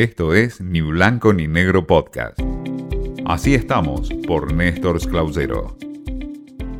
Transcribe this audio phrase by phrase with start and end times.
[0.00, 2.40] Esto es Ni Blanco ni Negro Podcast.
[3.26, 5.76] Así estamos por Néstor Clausero.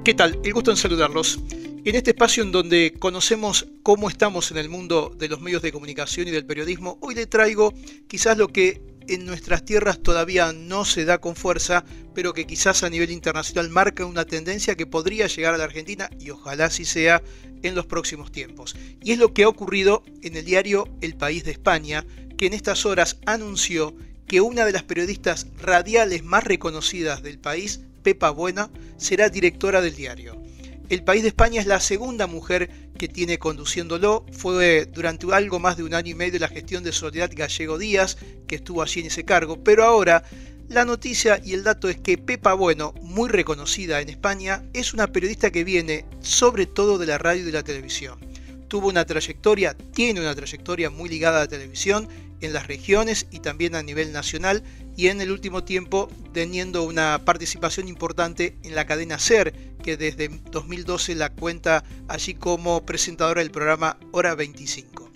[0.02, 0.40] ¿Qué tal?
[0.42, 1.38] El gusto en saludarlos.
[1.85, 5.71] En este espacio en donde conocemos cómo estamos en el mundo de los medios de
[5.71, 7.75] comunicación y del periodismo, hoy le traigo
[8.09, 11.84] quizás lo que en nuestras tierras todavía no se da con fuerza,
[12.14, 16.09] pero que quizás a nivel internacional marca una tendencia que podría llegar a la Argentina
[16.18, 17.23] y ojalá así sea
[17.62, 18.77] en los próximos tiempos.
[19.02, 22.07] Y es lo que ha ocurrido en el diario El País de España,
[22.41, 23.95] que en estas horas anunció
[24.27, 29.94] que una de las periodistas radiales más reconocidas del país, Pepa Buena, será directora del
[29.94, 30.43] diario.
[30.89, 34.25] El País de España es la segunda mujer que tiene conduciéndolo.
[34.33, 38.16] Fue durante algo más de un año y medio la gestión de Soledad Gallego Díaz,
[38.47, 39.62] que estuvo allí en ese cargo.
[39.62, 40.25] Pero ahora
[40.70, 45.08] la noticia y el dato es que Pepa Bueno, muy reconocida en España, es una
[45.08, 48.30] periodista que viene sobre todo de la radio y de la televisión.
[48.70, 52.08] Tuvo una trayectoria, tiene una trayectoria muy ligada a la televisión
[52.41, 54.62] en las regiones y también a nivel nacional
[54.96, 60.28] y en el último tiempo teniendo una participación importante en la cadena SER, que desde
[60.52, 65.10] 2012 la cuenta allí como presentadora del programa Hora 25.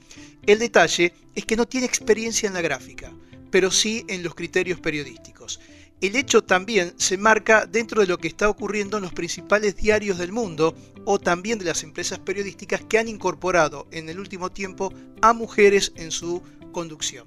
[0.46, 3.12] El detalle es que no tiene experiencia en la gráfica,
[3.52, 5.60] pero sí en los criterios periodísticos.
[6.00, 10.18] El hecho también se marca dentro de lo que está ocurriendo en los principales diarios
[10.18, 14.92] del mundo o también de las empresas periodísticas que han incorporado en el último tiempo
[15.22, 16.42] a mujeres en su
[16.72, 17.24] conducción.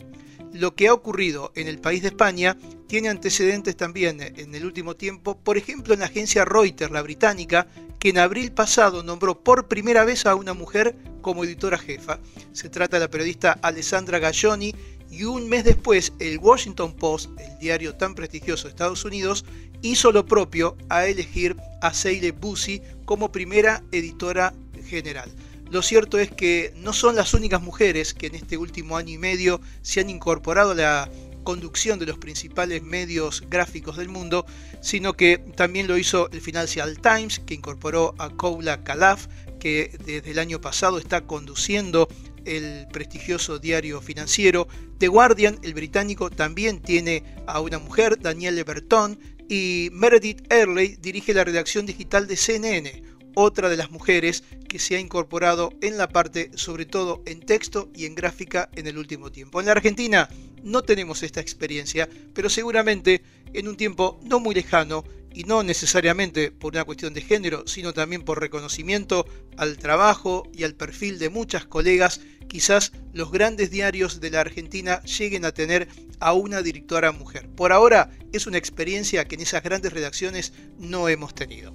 [0.54, 4.96] Lo que ha ocurrido en el país de España tiene antecedentes también en el último
[4.96, 7.68] tiempo, por ejemplo en la agencia Reuters, la británica,
[8.00, 12.20] que en abril pasado nombró por primera vez a una mujer como editora jefa.
[12.54, 14.74] Se trata de la periodista Alessandra Galloni
[15.10, 19.46] y un mes después el Washington Post, el diario tan prestigioso de Estados Unidos,
[19.82, 24.54] hizo lo propio a elegir a Seile Bussi como primera editora
[24.86, 25.32] general.
[25.70, 29.18] Lo cierto es que no son las únicas mujeres que en este último año y
[29.18, 31.12] medio se han incorporado a la
[31.44, 34.46] conducción de los principales medios gráficos del mundo,
[34.82, 39.28] sino que también lo hizo el Financial Times, que incorporó a Koula Kalaf,
[39.60, 42.08] que desde el año pasado está conduciendo
[42.48, 44.68] el prestigioso diario financiero.
[44.98, 49.20] The Guardian, el británico, también tiene a una mujer, Danielle Berton,
[49.50, 53.04] y Meredith Earley dirige la redacción digital de CNN,
[53.36, 57.90] otra de las mujeres que se ha incorporado en la parte, sobre todo en texto
[57.96, 59.60] y en gráfica en el último tiempo.
[59.60, 60.30] En la Argentina
[60.64, 63.22] no tenemos esta experiencia, pero seguramente
[63.54, 65.04] en un tiempo no muy lejano,
[65.34, 69.26] y no necesariamente por una cuestión de género, sino también por reconocimiento
[69.58, 75.02] al trabajo y al perfil de muchas colegas, quizás los grandes diarios de la Argentina
[75.04, 75.88] lleguen a tener
[76.20, 77.50] a una directora mujer.
[77.50, 81.74] Por ahora es una experiencia que en esas grandes redacciones no hemos tenido.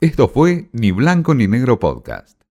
[0.00, 2.45] Esto fue Ni Blanco ni Negro Podcast.